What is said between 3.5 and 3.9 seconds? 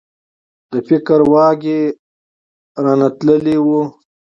وو.